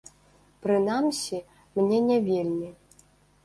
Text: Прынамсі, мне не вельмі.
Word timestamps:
Прынамсі, 0.63 1.43
мне 1.79 2.03
не 2.09 2.19
вельмі. 2.33 2.69